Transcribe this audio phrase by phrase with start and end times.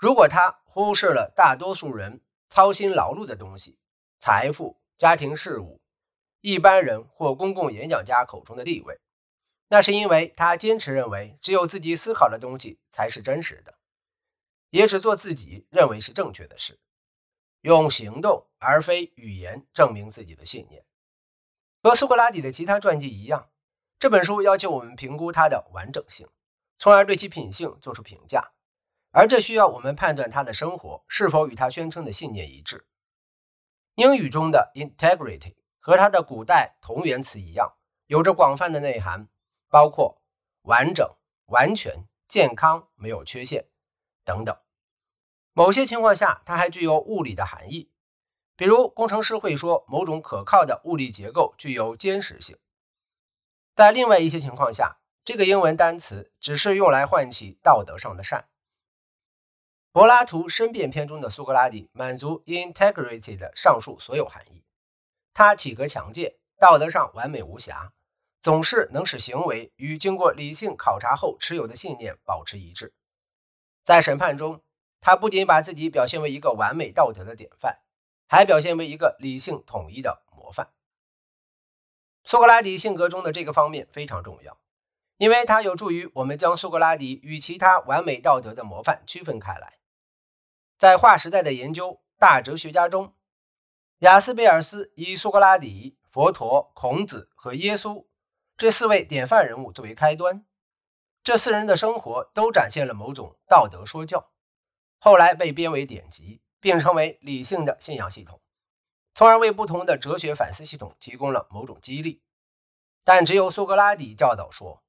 [0.00, 3.76] 如果他忽视了大多数人操心劳碌的东西，
[4.18, 5.78] 财富、家庭事务、
[6.40, 8.98] 一般人或公共演讲家口中的地位，
[9.68, 13.74] 那是因为他坚持认为只有自己思考的东西才是真实的，
[14.70, 16.80] 也只做自己认为是正确的事，
[17.60, 20.82] 用行动而非语言证明自己的信念。
[21.82, 23.50] 和苏格拉底的其他传记一样，
[23.98, 26.26] 这本书要求我们评估他的完整性，
[26.78, 28.52] 从而对其品性做出评价。
[29.12, 32.86] 而这需要我们判断他的生活是否与他宣称的信念一致。
[33.96, 37.74] 英语中的 integrity 和它的古代同源词一样，
[38.06, 39.28] 有着广泛的内涵，
[39.68, 40.22] 包括
[40.62, 41.06] 完整、
[41.46, 43.66] 完全、健康、没有缺陷
[44.24, 44.56] 等等。
[45.52, 47.90] 某些情况下，它还具有物理的含义，
[48.56, 52.56] 比如工程师会说某种可靠的物理结构具有坚实性。
[53.74, 58.49] 在另外一些情况下，这个英文单词只是用来唤起道德上的善。
[59.92, 64.62] 柏拉图申辩篇中的苏格拉底满足 integrity 的上述所有含义。
[65.34, 67.92] 他体格强健，道德上完美无瑕，
[68.40, 72.94] 总是能使行为与经过理性考察后持有的信念保持一致。
[73.82, 74.62] 在审判中，
[75.00, 77.80] 他不仅把自己表现为一个完美道德的典范，
[78.28, 80.70] 还表现为一个理性统一的模范。
[82.22, 84.56] 苏格拉底性格中的这个方面非常重要，
[85.16, 89.79] 因为它有助于我们将苏格拉底与其他完美道德的模范区分开来。
[90.80, 93.14] 在划时代的研究大哲学家中，
[93.98, 98.06] 雅斯贝尔斯以苏格拉底、佛陀、孔子和耶稣
[98.56, 100.42] 这四位典范人物作为开端。
[101.22, 104.30] 这四人的生活都展现了某种道德说教，
[104.98, 108.40] 后来被编为典籍，并成为理性的信仰系统，
[109.14, 112.22] 从而为不同的哲学反思系统提供了某种激励。
[113.04, 114.82] 但只有苏格拉底教导说，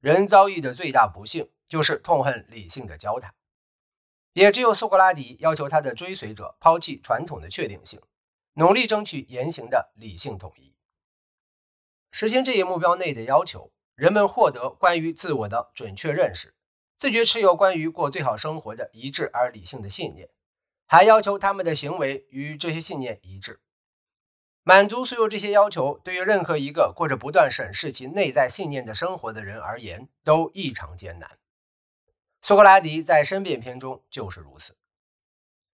[0.00, 3.32] 人遭遇的最大不幸就是痛恨理性的交谈。
[4.34, 8.00] 也只有苏格拉底要求他的追随者抛弃传统的确定性，
[8.54, 10.74] 努力争取言行的理性统一。
[12.10, 16.54] 实现这一目标内的要求，人们获得关于自我的准确认识，
[16.98, 20.28] 自觉持有关于过最好生活的一致而理性的信念，
[20.86, 23.60] 还要求他们的行为与这些信念一致。
[24.64, 31.38] 满足所有这些要求，对于任何一个过着不断审视其内在信念的生活的人而言，都异常艰难。
[32.46, 34.76] 苏格拉底在申辩篇中就是如此。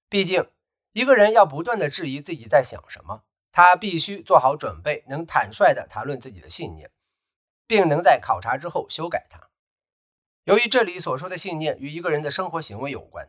[0.09, 0.49] 毕竟，
[0.93, 6.93] 一个人要不断的质疑自己在想什么，他必须做好准备，能坦率地谈论自己的信念，
[7.67, 9.51] 并能在考察之后修改它。
[10.45, 13.29] 由于这里所说的信念与一个人的生活行为有关，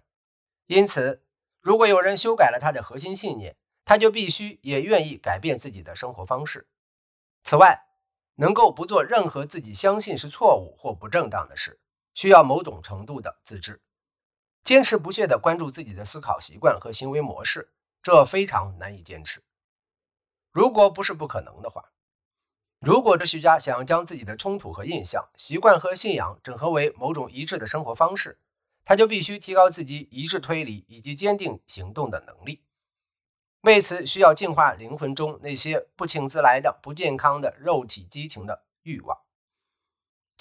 [0.67, 1.23] 因此，
[1.61, 6.67] 如果有人修改了他的核心信念，他就必须也愿意改变自己的生活方式。
[7.43, 7.87] 此外，
[8.35, 11.79] 能够不做任何自己相信是错误或不正当的事。
[12.13, 13.81] 需要某种程度的自制，
[14.63, 17.71] 坚持不懈地关注自己的思考习惯和行为模式，
[18.03, 19.43] 这非常难以坚持。
[20.51, 21.91] 如果不是不可能的话，
[22.79, 28.39] 如果哲学家想要将自己的冲突和印象、习惯和信仰整合为某种一致的生活方式，
[28.83, 32.63] 他就必须提高自己一致推理以及坚定行动的能力。
[33.61, 39.20] 为此，需要净化灵魂中那些不请自来的不健康的肉体激情的欲望。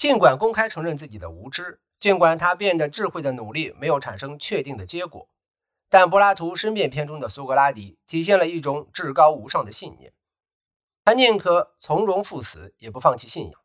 [0.01, 5.29] 尽管公开承认自己的无知，尽管他变得智慧的努力没有产生确定的结果，
[5.89, 10.11] 但柏拉图申辩篇中的苏格拉底体现了一种至高无上的信念。
[11.05, 13.61] 他宁可从容赴死，也不放弃信仰。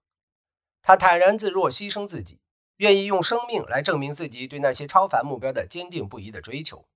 [0.82, 2.42] 他坦然自若，牺牲自己，
[2.76, 6.86] 愿意用生命来证明自己对那些超凡目标的坚定不移的追求，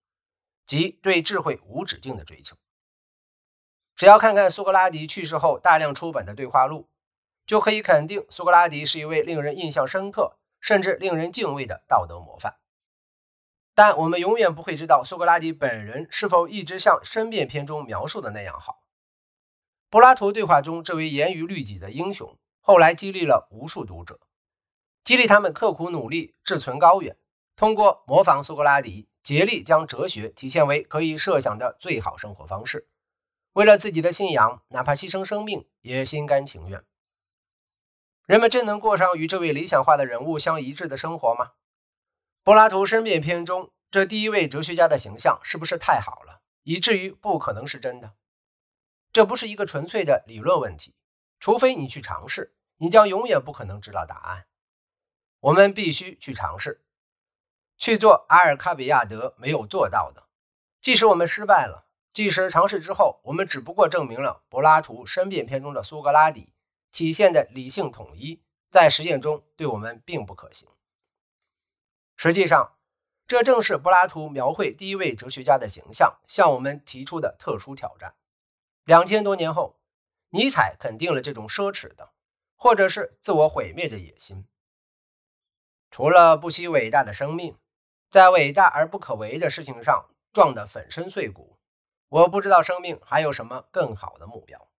[0.66, 2.58] 即对智慧无止境的追求。
[3.96, 6.89] 只要看看苏格拉底去世后大量出版的对话录。
[7.50, 12.60] 就可以肯定，苏格拉底是一位令人印象深刻，甚至令人敬畏的道德模范。
[13.74, 18.84] 但我们永远不会知道苏格拉底本人是否一直像申辩篇中描述的那样好。
[19.88, 24.20] 柏拉图对话中这位严于律己的英雄，后来激励了无数读者，
[25.02, 27.16] 激励他们刻苦努力，志存高远，
[27.56, 32.86] 通过模仿苏格拉底，竭力将哲学体现为可以设想的最好生活方式。
[33.54, 36.84] 为了自己的信仰，哪怕牺牲生命，也心甘情愿。
[38.30, 41.50] 人们真能过上与这位理想化的人物相一致的生活吗？
[42.44, 48.12] 柏拉图申辩篇中这第一位哲学家的形象是不是太好了，以至于不可能是真的？
[49.12, 50.94] 这不是一个纯粹的理论问题，
[51.40, 54.46] 除非你去尝试，你将永远不可能知道答案。
[55.40, 56.84] 我们必须去尝试，
[57.76, 60.28] 去做阿尔卡比亚德没有做到的。
[60.80, 66.52] 即使我们失败了，即使尝试之后，我们只不过证明了柏拉图申辩篇中的苏格拉底。
[66.92, 70.68] 体现的理性统一，在实践中对我们并不可行。
[72.16, 72.76] 实际上，
[73.26, 78.14] 这正是柏拉图描绘第一位哲学家的形象向我们提出的特殊挑战。
[78.84, 79.80] 两千多年后，
[80.30, 82.12] 尼采肯定了这种奢侈的，
[82.56, 84.46] 或者是自我毁灭的野心。
[85.90, 87.56] 除了不惜伟大的生命，
[88.10, 91.58] 在伟大而不可为的事情上撞得粉身碎骨，
[92.08, 94.69] 我不知道生命还有什么更好的目标。